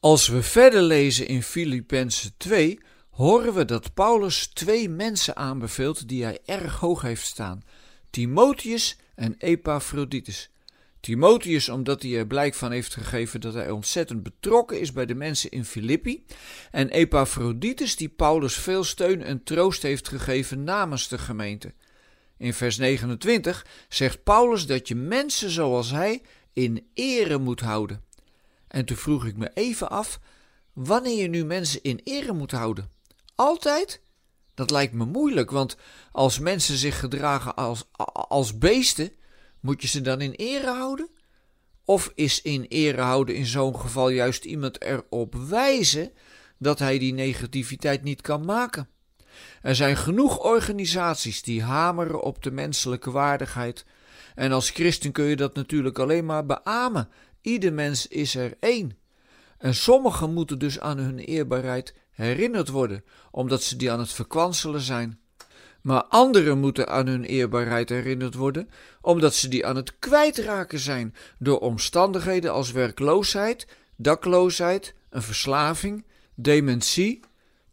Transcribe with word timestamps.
Als 0.00 0.28
we 0.28 0.42
verder 0.42 0.82
lezen 0.82 1.26
in 1.26 1.42
Filippenzen 1.42 2.32
2, 2.36 2.80
horen 3.10 3.54
we 3.54 3.64
dat 3.64 3.94
Paulus 3.94 4.46
twee 4.46 4.88
mensen 4.88 5.36
aanbeveelt 5.36 6.08
die 6.08 6.24
hij 6.24 6.38
erg 6.44 6.78
hoog 6.78 7.02
heeft 7.02 7.26
staan: 7.26 7.62
Timotheus 8.10 8.96
en 9.14 9.34
Epaphroditus. 9.38 10.50
Timotheus 11.00 11.68
omdat 11.68 12.02
hij 12.02 12.16
er 12.16 12.26
blijk 12.26 12.54
van 12.54 12.70
heeft 12.70 12.94
gegeven 12.94 13.40
dat 13.40 13.54
hij 13.54 13.70
ontzettend 13.70 14.22
betrokken 14.22 14.80
is 14.80 14.92
bij 14.92 15.06
de 15.06 15.14
mensen 15.14 15.50
in 15.50 15.64
Filippi. 15.64 16.24
En 16.70 16.88
Epaphroditus 16.88 17.96
die 17.96 18.08
Paulus 18.08 18.54
veel 18.54 18.84
steun 18.84 19.22
en 19.22 19.42
troost 19.42 19.82
heeft 19.82 20.08
gegeven 20.08 20.64
namens 20.64 21.08
de 21.08 21.18
gemeente. 21.18 21.72
In 22.36 22.54
vers 22.54 22.76
29 22.76 23.66
zegt 23.88 24.22
Paulus 24.22 24.66
dat 24.66 24.88
je 24.88 24.94
mensen 24.94 25.50
zoals 25.50 25.90
hij 25.90 26.22
in 26.52 26.86
ere 26.94 27.38
moet 27.38 27.60
houden. 27.60 28.06
En 28.68 28.84
toen 28.84 28.96
vroeg 28.96 29.26
ik 29.26 29.36
me 29.36 29.50
even 29.54 29.90
af 29.90 30.20
wanneer 30.72 31.22
je 31.22 31.28
nu 31.28 31.44
mensen 31.44 31.82
in 31.82 32.00
ere 32.04 32.32
moet 32.32 32.50
houden. 32.50 32.90
Altijd? 33.34 34.00
Dat 34.54 34.70
lijkt 34.70 34.92
me 34.92 35.04
moeilijk, 35.04 35.50
want 35.50 35.76
als 36.12 36.38
mensen 36.38 36.76
zich 36.76 36.98
gedragen 36.98 37.54
als, 37.54 37.88
als 38.12 38.58
beesten, 38.58 39.12
moet 39.60 39.82
je 39.82 39.88
ze 39.88 40.00
dan 40.00 40.20
in 40.20 40.32
ere 40.32 40.70
houden? 40.70 41.08
Of 41.84 42.12
is 42.14 42.42
in 42.42 42.66
ere 42.68 43.00
houden 43.00 43.34
in 43.34 43.46
zo'n 43.46 43.80
geval 43.80 44.08
juist 44.08 44.44
iemand 44.44 44.82
erop 44.82 45.34
wijzen 45.34 46.12
dat 46.58 46.78
hij 46.78 46.98
die 46.98 47.12
negativiteit 47.12 48.02
niet 48.02 48.20
kan 48.20 48.44
maken? 48.44 48.88
Er 49.62 49.74
zijn 49.74 49.96
genoeg 49.96 50.38
organisaties 50.38 51.42
die 51.42 51.62
hameren 51.62 52.22
op 52.22 52.42
de 52.42 52.50
menselijke 52.50 53.10
waardigheid. 53.10 53.84
En 54.34 54.52
als 54.52 54.70
christen 54.70 55.12
kun 55.12 55.24
je 55.24 55.36
dat 55.36 55.54
natuurlijk 55.54 55.98
alleen 55.98 56.26
maar 56.26 56.46
beamen. 56.46 57.08
Ieder 57.40 57.72
mens 57.72 58.06
is 58.06 58.34
er 58.34 58.56
één. 58.60 58.98
En 59.58 59.74
sommigen 59.74 60.32
moeten 60.32 60.58
dus 60.58 60.80
aan 60.80 60.98
hun 60.98 61.18
eerbaarheid 61.18 61.94
herinnerd 62.10 62.68
worden, 62.68 63.04
omdat 63.30 63.62
ze 63.62 63.76
die 63.76 63.90
aan 63.92 63.98
het 63.98 64.12
verkwanselen 64.12 64.80
zijn. 64.80 65.20
Maar 65.82 66.04
anderen 66.04 66.58
moeten 66.58 66.88
aan 66.88 67.06
hun 67.06 67.24
eerbaarheid 67.24 67.88
herinnerd 67.88 68.34
worden, 68.34 68.70
omdat 69.00 69.34
ze 69.34 69.48
die 69.48 69.66
aan 69.66 69.76
het 69.76 69.98
kwijtraken 69.98 70.78
zijn 70.78 71.14
door 71.38 71.58
omstandigheden 71.58 72.52
als 72.52 72.72
werkloosheid, 72.72 73.66
dakloosheid, 73.96 74.94
een 75.10 75.22
verslaving, 75.22 76.04
dementie. 76.34 77.20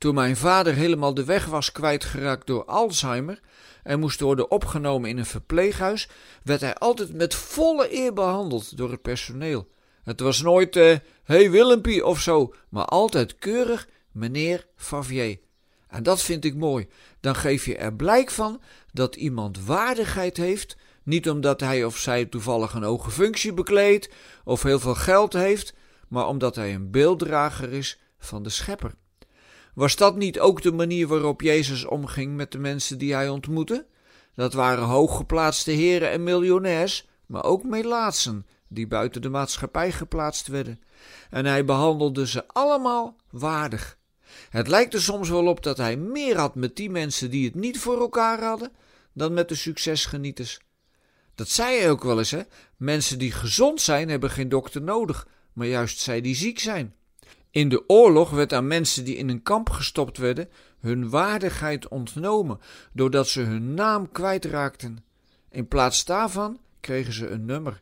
Toen 0.05 0.15
mijn 0.15 0.37
vader 0.37 0.73
helemaal 0.73 1.13
de 1.13 1.23
weg 1.23 1.45
was 1.45 1.71
kwijtgeraakt 1.71 2.47
door 2.47 2.65
Alzheimer 2.65 3.39
en 3.83 3.99
moest 3.99 4.19
worden 4.19 4.51
opgenomen 4.51 5.09
in 5.09 5.17
een 5.17 5.25
verpleeghuis, 5.25 6.09
werd 6.43 6.61
hij 6.61 6.75
altijd 6.75 7.13
met 7.13 7.35
volle 7.35 7.93
eer 7.93 8.13
behandeld 8.13 8.77
door 8.77 8.91
het 8.91 9.01
personeel. 9.01 9.67
Het 10.03 10.19
was 10.19 10.41
nooit, 10.41 10.75
uh, 10.75 10.97
hey 11.23 11.51
Willempie 11.51 12.05
of 12.05 12.19
zo, 12.19 12.53
maar 12.69 12.85
altijd 12.85 13.35
keurig 13.35 13.87
meneer 14.11 14.67
Favier. 14.75 15.39
En 15.87 16.03
dat 16.03 16.21
vind 16.21 16.45
ik 16.45 16.55
mooi. 16.55 16.87
Dan 17.19 17.35
geef 17.35 17.65
je 17.65 17.77
er 17.77 17.93
blijk 17.93 18.31
van 18.31 18.61
dat 18.91 19.15
iemand 19.15 19.65
waardigheid 19.65 20.37
heeft, 20.37 20.77
niet 21.03 21.29
omdat 21.29 21.59
hij 21.59 21.83
of 21.83 21.97
zij 21.97 22.25
toevallig 22.25 22.73
een 22.73 22.83
hoge 22.83 23.11
functie 23.11 23.53
bekleedt 23.53 24.09
of 24.43 24.63
heel 24.63 24.79
veel 24.79 24.95
geld 24.95 25.33
heeft, 25.33 25.73
maar 26.07 26.27
omdat 26.27 26.55
hij 26.55 26.73
een 26.73 26.91
beelddrager 26.91 27.71
is 27.71 27.99
van 28.17 28.43
de 28.43 28.49
Schepper. 28.49 28.91
Was 29.75 29.95
dat 29.95 30.15
niet 30.15 30.39
ook 30.39 30.61
de 30.61 30.71
manier 30.71 31.07
waarop 31.07 31.41
Jezus 31.41 31.85
omging 31.85 32.35
met 32.35 32.51
de 32.51 32.57
mensen 32.57 32.97
die 32.97 33.13
hij 33.13 33.29
ontmoette? 33.29 33.85
Dat 34.35 34.53
waren 34.53 34.83
hooggeplaatste 34.83 35.71
heren 35.71 36.11
en 36.11 36.23
miljonairs, 36.23 37.07
maar 37.25 37.43
ook 37.43 37.63
melaatsen 37.63 38.45
die 38.67 38.87
buiten 38.87 39.21
de 39.21 39.29
maatschappij 39.29 39.91
geplaatst 39.91 40.47
werden. 40.47 40.79
En 41.29 41.45
hij 41.45 41.65
behandelde 41.65 42.27
ze 42.27 42.47
allemaal 42.47 43.15
waardig. 43.29 43.97
Het 44.49 44.67
lijkt 44.67 44.93
er 44.93 45.01
soms 45.01 45.29
wel 45.29 45.47
op 45.47 45.63
dat 45.63 45.77
hij 45.77 45.97
meer 45.97 46.37
had 46.37 46.55
met 46.55 46.75
die 46.75 46.89
mensen 46.89 47.29
die 47.29 47.45
het 47.45 47.55
niet 47.55 47.79
voor 47.79 47.99
elkaar 47.99 48.43
hadden, 48.43 48.71
dan 49.13 49.33
met 49.33 49.49
de 49.49 49.55
succesgenieters. 49.55 50.59
Dat 51.35 51.49
zei 51.49 51.79
hij 51.79 51.89
ook 51.89 52.03
wel 52.03 52.17
eens, 52.17 52.31
hè? 52.31 52.41
Mensen 52.77 53.19
die 53.19 53.31
gezond 53.31 53.81
zijn 53.81 54.09
hebben 54.09 54.29
geen 54.29 54.49
dokter 54.49 54.81
nodig, 54.81 55.27
maar 55.53 55.67
juist 55.67 55.99
zij 55.99 56.21
die 56.21 56.35
ziek 56.35 56.59
zijn. 56.59 56.95
In 57.55 57.69
de 57.69 57.89
oorlog 57.89 58.29
werd 58.29 58.53
aan 58.53 58.67
mensen 58.67 59.05
die 59.05 59.15
in 59.15 59.29
een 59.29 59.43
kamp 59.43 59.69
gestopt 59.69 60.17
werden 60.17 60.49
hun 60.79 61.09
waardigheid 61.09 61.87
ontnomen, 61.87 62.59
doordat 62.91 63.27
ze 63.27 63.41
hun 63.41 63.73
naam 63.73 64.11
kwijtraakten. 64.11 65.05
In 65.49 65.67
plaats 65.67 66.05
daarvan 66.05 66.59
kregen 66.79 67.13
ze 67.13 67.27
een 67.27 67.45
nummer. 67.45 67.81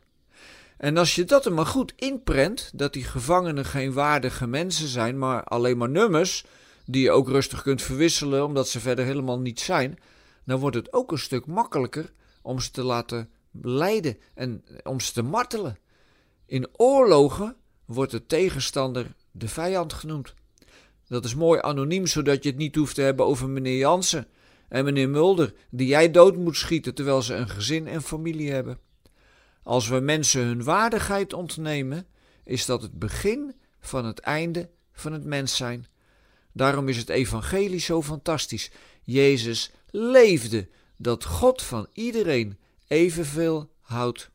En 0.76 0.96
als 0.96 1.14
je 1.14 1.24
dat 1.24 1.46
er 1.46 1.52
maar 1.52 1.66
goed 1.66 1.92
inprent, 1.96 2.70
dat 2.74 2.92
die 2.92 3.04
gevangenen 3.04 3.64
geen 3.64 3.92
waardige 3.92 4.46
mensen 4.46 4.88
zijn, 4.88 5.18
maar 5.18 5.44
alleen 5.44 5.76
maar 5.76 5.90
nummers, 5.90 6.44
die 6.86 7.02
je 7.02 7.10
ook 7.10 7.28
rustig 7.28 7.62
kunt 7.62 7.82
verwisselen 7.82 8.44
omdat 8.44 8.68
ze 8.68 8.80
verder 8.80 9.04
helemaal 9.04 9.40
niet 9.40 9.60
zijn, 9.60 9.98
dan 10.44 10.58
wordt 10.60 10.76
het 10.76 10.92
ook 10.92 11.12
een 11.12 11.18
stuk 11.18 11.46
makkelijker 11.46 12.12
om 12.42 12.60
ze 12.60 12.70
te 12.70 12.82
laten 12.82 13.30
lijden 13.62 14.18
en 14.34 14.64
om 14.82 15.00
ze 15.00 15.12
te 15.12 15.22
martelen. 15.22 15.78
In 16.46 16.68
oorlogen 16.76 17.56
wordt 17.84 18.10
de 18.10 18.26
tegenstander 18.26 19.14
de 19.36 19.48
vijand 19.48 19.92
genoemd. 19.92 20.34
Dat 21.08 21.24
is 21.24 21.34
mooi 21.34 21.60
anoniem, 21.60 22.06
zodat 22.06 22.42
je 22.42 22.48
het 22.48 22.58
niet 22.58 22.74
hoeft 22.74 22.94
te 22.94 23.02
hebben 23.02 23.26
over 23.26 23.48
meneer 23.48 23.78
Jansen 23.78 24.26
en 24.68 24.84
meneer 24.84 25.08
Mulder, 25.08 25.54
die 25.70 25.86
jij 25.86 26.10
dood 26.10 26.36
moet 26.36 26.56
schieten 26.56 26.94
terwijl 26.94 27.22
ze 27.22 27.34
een 27.34 27.48
gezin 27.48 27.86
en 27.86 28.02
familie 28.02 28.50
hebben. 28.50 28.78
Als 29.62 29.88
we 29.88 30.00
mensen 30.00 30.42
hun 30.42 30.64
waardigheid 30.64 31.32
ontnemen, 31.32 32.06
is 32.44 32.66
dat 32.66 32.82
het 32.82 32.98
begin 32.98 33.54
van 33.80 34.04
het 34.04 34.18
einde 34.18 34.70
van 34.92 35.12
het 35.12 35.24
mens 35.24 35.56
zijn. 35.56 35.86
Daarom 36.52 36.88
is 36.88 36.96
het 36.96 37.08
evangelie 37.08 37.80
zo 37.80 38.02
fantastisch. 38.02 38.70
Jezus 39.02 39.70
leefde 39.90 40.68
dat 40.96 41.24
God 41.24 41.62
van 41.62 41.88
iedereen 41.92 42.58
evenveel 42.86 43.70
houdt. 43.80 44.30